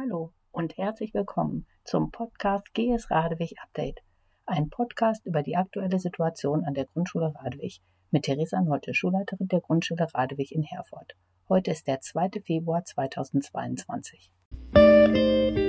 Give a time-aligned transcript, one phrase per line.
[0.00, 3.98] Hallo und herzlich willkommen zum Podcast GS Radewig Update.
[4.46, 7.80] Ein Podcast über die aktuelle Situation an der Grundschule Radewig
[8.12, 11.16] mit Theresa Nolte, Schulleiterin der Grundschule Radewig in Herford.
[11.48, 12.42] Heute ist der 2.
[12.44, 14.30] Februar 2022.
[14.72, 15.67] freue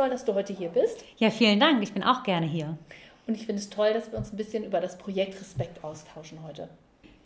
[0.00, 1.04] doll, dass du heute hier bist.
[1.18, 1.82] Ja, vielen Dank.
[1.82, 2.78] Ich bin auch gerne hier.
[3.26, 6.42] Und ich finde es toll, dass wir uns ein bisschen über das Projekt Respekt austauschen
[6.42, 6.68] heute.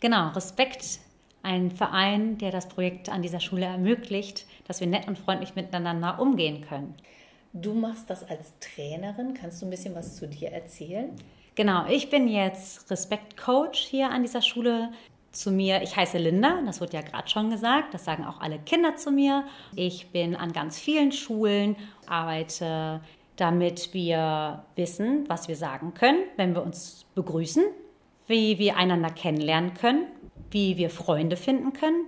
[0.01, 0.99] Genau, Respekt,
[1.41, 6.19] ein Verein, der das Projekt an dieser Schule ermöglicht, dass wir nett und freundlich miteinander
[6.19, 6.95] umgehen können.
[7.53, 9.33] Du machst das als Trainerin.
[9.33, 11.09] Kannst du ein bisschen was zu dir erzählen?
[11.55, 14.91] Genau, ich bin jetzt Respekt-Coach hier an dieser Schule
[15.35, 18.59] zu mir, ich heiße Linda, das wurde ja gerade schon gesagt, das sagen auch alle
[18.59, 19.45] Kinder zu mir.
[19.75, 21.75] Ich bin an ganz vielen Schulen,
[22.07, 23.01] arbeite
[23.35, 27.63] damit wir wissen, was wir sagen können, wenn wir uns begrüßen,
[28.27, 30.05] wie wir einander kennenlernen können,
[30.51, 32.05] wie wir Freunde finden können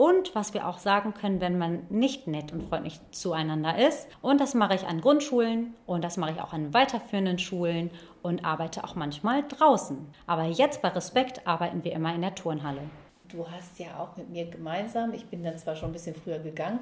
[0.00, 4.08] und was wir auch sagen können, wenn man nicht nett und freundlich zueinander ist.
[4.22, 7.90] Und das mache ich an Grundschulen und das mache ich auch an weiterführenden Schulen
[8.22, 9.98] und arbeite auch manchmal draußen.
[10.26, 12.80] Aber jetzt bei Respekt arbeiten wir immer in der Turnhalle.
[13.28, 16.38] Du hast ja auch mit mir gemeinsam, ich bin dann zwar schon ein bisschen früher
[16.38, 16.78] gegangen,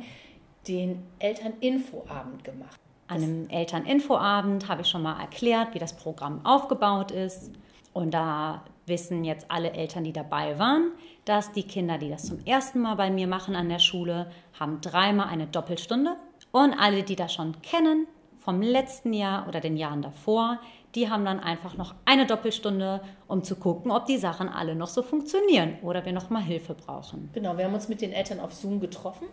[0.69, 2.79] den Elterninfoabend gemacht.
[3.09, 7.51] An einem Elterninfoabend habe ich schon mal erklärt, wie das Programm aufgebaut ist.
[7.93, 10.93] Und da wissen jetzt alle Eltern, die dabei waren,
[11.25, 14.81] dass die Kinder, die das zum ersten Mal bei mir machen an der Schule, haben
[14.81, 16.17] dreimal eine Doppelstunde.
[16.51, 18.07] Und alle, die das schon kennen,
[18.39, 20.59] vom letzten Jahr oder den Jahren davor,
[20.95, 24.89] die haben dann einfach noch eine Doppelstunde, um zu gucken, ob die Sachen alle noch
[24.89, 27.29] so funktionieren oder wir noch mal Hilfe brauchen.
[27.35, 29.29] Genau, wir haben uns mit den Eltern auf Zoom getroffen.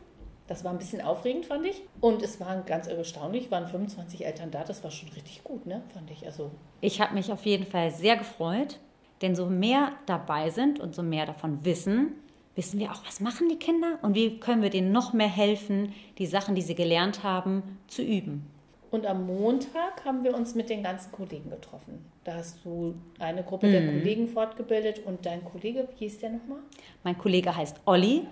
[0.47, 1.81] Das war ein bisschen aufregend, fand ich.
[2.01, 4.63] Und es war ganz erstaunlich, waren 25 Eltern da.
[4.63, 5.81] Das war schon richtig gut, ne?
[5.93, 6.25] fand ich.
[6.25, 8.79] Also ich habe mich auf jeden Fall sehr gefreut.
[9.25, 12.11] Denn so mehr dabei sind und so mehr davon wissen,
[12.53, 15.93] wissen wir auch, was machen die Kinder und wie können wir denen noch mehr helfen,
[16.19, 18.45] die Sachen, die sie gelernt haben, zu üben.
[18.91, 22.05] Und am Montag haben wir uns mit den ganzen Kollegen getroffen.
[22.23, 23.71] Da hast du eine Gruppe mhm.
[23.71, 26.59] der Kollegen fortgebildet und dein Kollege, wie hieß der nochmal?
[27.03, 28.27] Mein Kollege heißt Olli.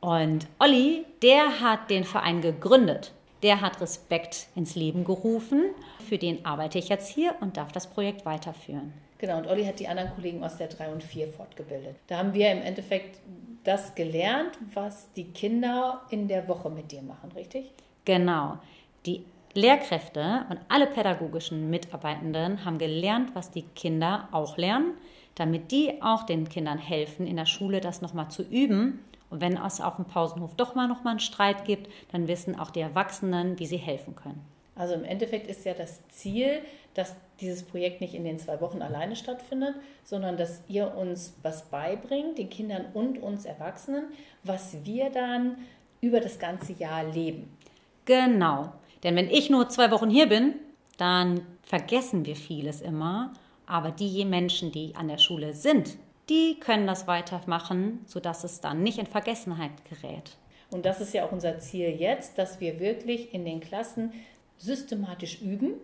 [0.00, 0.16] Genau.
[0.18, 3.12] Und Olli, der hat den Verein gegründet.
[3.44, 5.66] Der hat Respekt ins Leben gerufen.
[6.08, 8.92] Für den arbeite ich jetzt hier und darf das Projekt weiterführen.
[9.22, 11.94] Genau, und Olli hat die anderen Kollegen aus der 3 und 4 fortgebildet.
[12.08, 13.20] Da haben wir im Endeffekt
[13.62, 17.70] das gelernt, was die Kinder in der Woche mit dir machen, richtig?
[18.04, 18.58] Genau.
[19.06, 19.24] Die
[19.54, 24.94] Lehrkräfte und alle pädagogischen Mitarbeitenden haben gelernt, was die Kinder auch lernen,
[25.36, 29.04] damit die auch den Kindern helfen, in der Schule das nochmal zu üben.
[29.30, 32.70] Und wenn es auf dem Pausenhof doch mal nochmal einen Streit gibt, dann wissen auch
[32.70, 34.44] die Erwachsenen, wie sie helfen können.
[34.74, 36.60] Also im Endeffekt ist ja das Ziel,
[36.94, 41.64] dass dieses Projekt nicht in den zwei Wochen alleine stattfindet, sondern dass ihr uns was
[41.70, 44.04] beibringt, den Kindern und uns Erwachsenen,
[44.44, 45.56] was wir dann
[46.00, 47.56] über das ganze Jahr leben.
[48.04, 48.72] Genau.
[49.02, 50.54] Denn wenn ich nur zwei Wochen hier bin,
[50.98, 53.32] dann vergessen wir vieles immer.
[53.66, 55.96] Aber die Menschen, die an der Schule sind,
[56.28, 60.36] die können das weitermachen, sodass es dann nicht in Vergessenheit gerät.
[60.70, 64.12] Und das ist ja auch unser Ziel jetzt, dass wir wirklich in den Klassen
[64.58, 65.74] systematisch üben,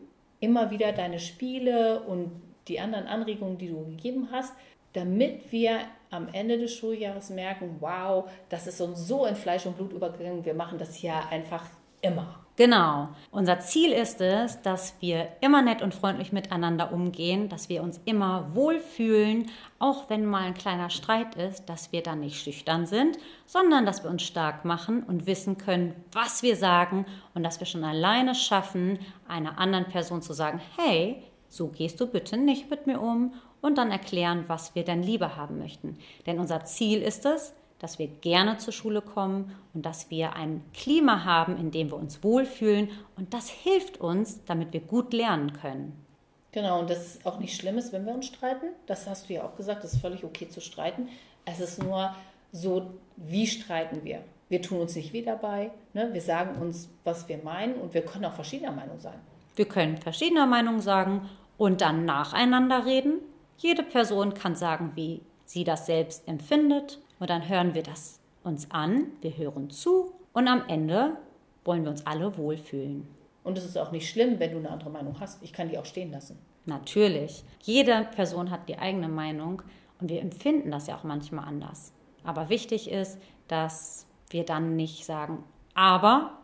[0.41, 2.31] immer wieder deine Spiele und
[2.69, 4.55] die anderen Anregungen, die du gegeben hast,
[4.93, 9.77] damit wir am Ende des Schuljahres merken, wow, das ist uns so in Fleisch und
[9.77, 11.67] Blut übergegangen, wir machen das hier einfach
[12.01, 12.47] immer.
[12.59, 13.11] Genau.
[13.31, 18.01] Unser Ziel ist es, dass wir immer nett und freundlich miteinander umgehen, dass wir uns
[18.05, 19.49] immer wohlfühlen,
[19.79, 24.03] auch wenn mal ein kleiner Streit ist, dass wir dann nicht schüchtern sind, sondern dass
[24.03, 28.35] wir uns stark machen und wissen können, was wir sagen und dass wir schon alleine
[28.35, 28.99] schaffen,
[29.29, 33.79] einer anderen Person zu sagen, hey, so gehst du bitte nicht mit mir um und
[33.79, 35.97] dann erklären, was wir denn lieber haben möchten.
[36.27, 40.63] Denn unser Ziel ist es, dass wir gerne zur Schule kommen und dass wir ein
[40.75, 42.91] Klima haben, in dem wir uns wohlfühlen.
[43.17, 46.05] Und das hilft uns, damit wir gut lernen können.
[46.53, 48.67] Genau, und das ist auch nicht schlimm ist, wenn wir uns streiten.
[48.87, 51.09] Das hast du ja auch gesagt, es ist völlig okay zu streiten.
[51.45, 52.15] Es ist nur
[52.53, 54.23] so, wie streiten wir?
[54.49, 55.71] Wir tun uns nicht weh dabei.
[55.93, 56.09] Ne?
[56.13, 59.21] Wir sagen uns, was wir meinen und wir können auch verschiedener Meinung sein.
[59.55, 61.29] Wir können verschiedener Meinung sagen
[61.59, 63.21] und dann nacheinander reden.
[63.59, 68.71] Jede Person kann sagen, wie sie das selbst empfindet und dann hören wir das uns
[68.71, 71.17] an, wir hören zu und am Ende
[71.65, 73.07] wollen wir uns alle wohlfühlen.
[73.45, 75.43] Und es ist auch nicht schlimm, wenn du eine andere Meinung hast.
[75.43, 76.39] Ich kann die auch stehen lassen.
[76.67, 77.45] Natürlich.
[77.63, 79.63] Jede Person hat die eigene Meinung
[80.01, 81.93] und wir empfinden das ja auch manchmal anders.
[82.25, 83.19] Aber wichtig ist,
[83.49, 85.45] dass wir dann nicht sagen,
[85.75, 86.39] aber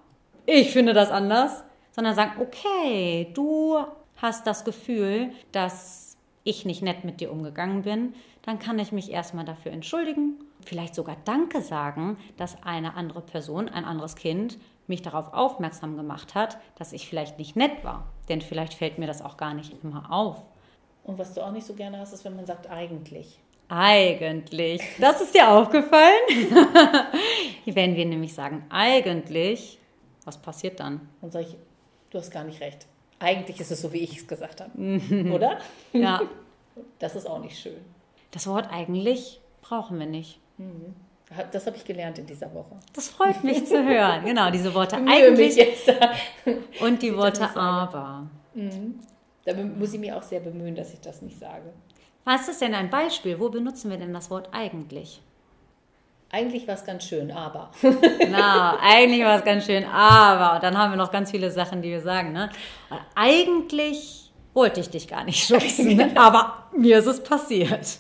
[0.47, 3.79] ich finde das anders, sondern sagen, okay, du
[4.17, 9.11] hast das Gefühl, dass ich nicht nett mit dir umgegangen bin, dann kann ich mich
[9.11, 15.03] erstmal dafür entschuldigen, vielleicht sogar Danke sagen, dass eine andere Person, ein anderes Kind mich
[15.03, 18.07] darauf aufmerksam gemacht hat, dass ich vielleicht nicht nett war.
[18.29, 20.37] Denn vielleicht fällt mir das auch gar nicht immer auf.
[21.05, 23.39] Und was du auch nicht so gerne hast, ist, wenn man sagt eigentlich.
[23.69, 24.83] Eigentlich.
[24.99, 26.21] Das ist dir aufgefallen?
[27.65, 29.79] wenn wir nämlich sagen eigentlich,
[30.25, 31.09] was passiert dann?
[31.21, 31.57] Dann sage ich,
[32.11, 32.87] du hast gar nicht recht.
[33.19, 34.71] Eigentlich ist es so, wie ich es gesagt habe.
[35.33, 35.59] Oder?
[35.93, 36.23] Ja.
[36.99, 37.81] Das ist auch nicht schön.
[38.31, 40.41] Das Wort eigentlich brauchen wir nicht.
[41.51, 42.77] Das habe ich gelernt in dieser Woche.
[42.93, 44.25] Das freut mich zu hören.
[44.25, 46.11] Genau, diese Worte eigentlich jetzt da.
[46.85, 48.27] und die Worte aber.
[49.45, 51.73] Da be- muss ich mich auch sehr bemühen, dass ich das nicht sage.
[52.25, 53.39] Was ist denn ein Beispiel?
[53.41, 55.21] Wo benutzen wir denn das Wort eigentlich?
[56.31, 57.71] Eigentlich war es ganz schön, aber.
[58.31, 60.55] Na, eigentlich war es ganz schön, aber.
[60.57, 62.33] Und dann haben wir noch ganz viele Sachen, die wir sagen.
[62.33, 62.49] Ne?
[62.91, 67.99] Und eigentlich wollte ich dich gar nicht schubsen, aber mir ist es passiert.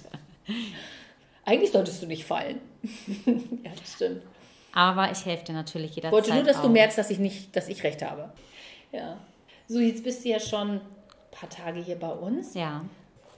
[1.45, 2.61] Eigentlich solltest du nicht fallen.
[3.27, 4.23] ja, das stimmt.
[4.73, 6.13] Aber ich helfe dir natürlich Ich jederzeit.
[6.13, 6.73] wollte nur, dass du auch.
[6.73, 8.33] merkst, dass ich nicht, dass ich recht habe.
[8.93, 9.17] Ja.
[9.69, 10.81] So, jetzt bist du ja schon ein
[11.31, 12.55] paar Tage hier bei uns.
[12.55, 12.85] Ja.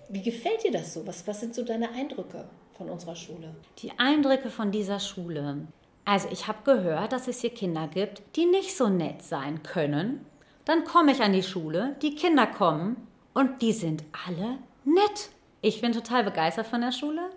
[0.08, 1.06] Wie gefällt dir das so?
[1.06, 2.44] Was, was sind so deine Eindrücke
[2.76, 3.54] von unserer Schule?
[3.78, 5.66] Die Eindrücke von dieser Schule.
[6.04, 10.24] Also ich habe gehört, dass es hier Kinder gibt, die nicht so nett sein können.
[10.64, 12.96] Dann komme ich an die Schule, die Kinder kommen
[13.34, 15.30] und die sind alle nett.
[15.62, 17.30] Ich bin total begeistert von der Schule,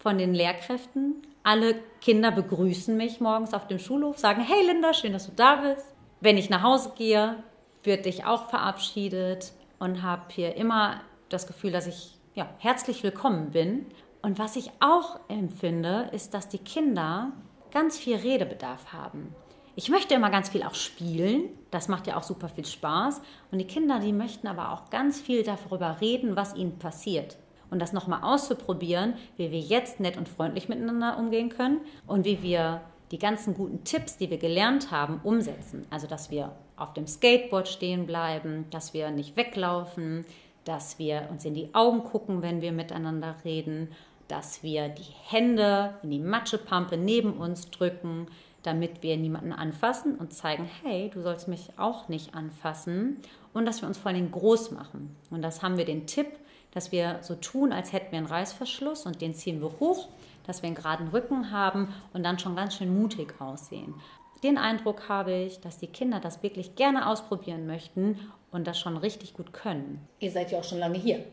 [0.00, 1.22] von den Lehrkräften.
[1.44, 5.56] Alle Kinder begrüßen mich morgens auf dem Schulhof, sagen, hey Linda, schön, dass du da
[5.56, 5.86] bist.
[6.20, 7.36] Wenn ich nach Hause gehe,
[7.82, 13.50] wird ich auch verabschiedet und habe hier immer das Gefühl, dass ich ja, herzlich willkommen
[13.50, 13.86] bin.
[14.22, 17.32] Und was ich auch empfinde, ist, dass die Kinder
[17.70, 19.34] ganz viel Redebedarf haben.
[19.76, 23.22] Ich möchte immer ganz viel auch spielen, das macht ja auch super viel Spaß.
[23.50, 27.38] Und die Kinder, die möchten aber auch ganz viel darüber reden, was ihnen passiert.
[27.70, 32.42] Und das nochmal auszuprobieren, wie wir jetzt nett und freundlich miteinander umgehen können und wie
[32.42, 32.80] wir
[33.10, 35.86] die ganzen guten Tipps, die wir gelernt haben, umsetzen.
[35.90, 40.24] Also, dass wir auf dem Skateboard stehen bleiben, dass wir nicht weglaufen,
[40.64, 43.88] dass wir uns in die Augen gucken, wenn wir miteinander reden,
[44.28, 48.28] dass wir die Hände in die Matschepampe neben uns drücken,
[48.62, 53.16] damit wir niemanden anfassen und zeigen, hey, du sollst mich auch nicht anfassen
[53.52, 55.16] und dass wir uns vor allem groß machen.
[55.30, 56.28] Und das haben wir den Tipp,
[56.72, 60.08] dass wir so tun, als hätten wir einen Reißverschluss und den ziehen wir hoch,
[60.46, 63.94] dass wir einen geraden Rücken haben und dann schon ganz schön mutig aussehen.
[64.42, 68.18] Den Eindruck habe ich, dass die Kinder das wirklich gerne ausprobieren möchten
[68.50, 70.06] und das schon richtig gut können.
[70.18, 71.24] Ihr seid ja auch schon lange hier.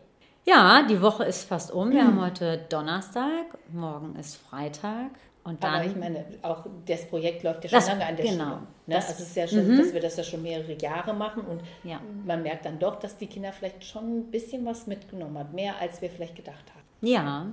[0.46, 1.92] Ja, die Woche ist fast um.
[1.92, 5.12] Wir haben heute Donnerstag, morgen ist Freitag
[5.48, 8.26] und dann Aber ich meine, auch das Projekt läuft ja schon Das- lange an der
[8.26, 8.44] genau.
[8.44, 8.56] Schule.
[8.88, 8.96] Ne?
[8.96, 11.62] Das- also es ist ja schon, dass wir das ja schon mehrere Jahre machen und
[11.84, 12.00] Ja.
[12.26, 15.78] man merkt dann doch, dass die Kinder vielleicht schon ein bisschen was mitgenommen haben, mehr
[15.80, 17.08] als wir vielleicht gedacht haben.
[17.08, 17.48] ja,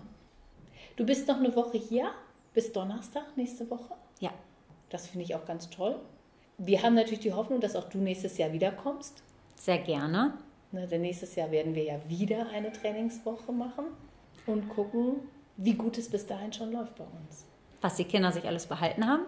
[0.96, 2.10] Du bist noch eine Woche hier,
[2.52, 3.94] bis Donnerstag nächste Woche.
[4.20, 4.30] ja,
[4.90, 5.96] Das finde ich auch ganz toll.
[6.58, 9.22] Wir haben natürlich die Hoffnung, dass auch du nächstes Jahr wiederkommst.
[9.56, 10.34] sehr gerne.
[10.72, 13.84] Ne, denn nächstes Jahr werden wir ja wieder eine Trainingswoche machen
[14.46, 15.20] und gucken,
[15.56, 17.46] wie gut es bis dahin schon läuft bei uns.
[17.84, 19.24] Was die Kinder sich alles behalten haben.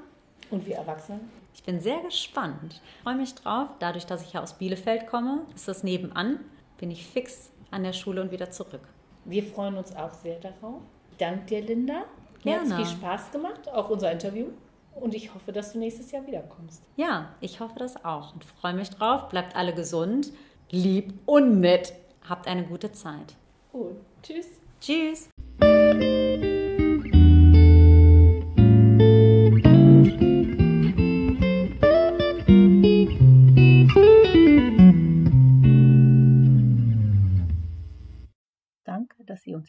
[0.51, 1.31] Und wir Erwachsenen.
[1.53, 2.81] Ich bin sehr gespannt.
[2.81, 3.69] Ich freue mich drauf.
[3.81, 6.41] Dadurch, dass ich ja aus Bielefeld komme, ist das nebenan,
[6.79, 8.81] bin ich fix an der Schule und wieder zurück.
[9.27, 10.81] Wir freuen uns auch sehr darauf.
[11.19, 12.05] Dank dir, Linda.
[12.45, 12.77] Mir hat Gerne.
[12.77, 14.47] viel Spaß gemacht, auch unser Interview.
[14.95, 16.83] Und ich hoffe, dass du nächstes Jahr wiederkommst.
[16.97, 19.29] Ja, ich hoffe das auch und freue mich drauf.
[19.29, 20.33] Bleibt alle gesund,
[20.71, 21.93] lieb und nett.
[22.27, 23.35] Habt eine gute Zeit.
[23.71, 24.47] Gut, tschüss.
[24.81, 25.29] Tschüss.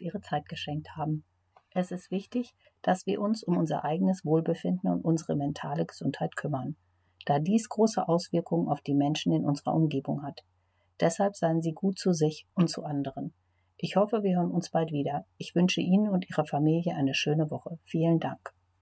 [0.07, 1.23] Ihre Zeit geschenkt haben.
[1.73, 6.75] Es ist wichtig, dass wir uns um unser eigenes Wohlbefinden und unsere mentale Gesundheit kümmern,
[7.25, 10.43] da dies große Auswirkungen auf die Menschen in unserer Umgebung hat.
[10.99, 13.33] Deshalb seien Sie gut zu sich und zu anderen.
[13.77, 15.25] Ich hoffe, wir hören uns bald wieder.
[15.37, 17.77] Ich wünsche Ihnen und Ihrer Familie eine schöne Woche.
[17.83, 18.56] Vielen Dank.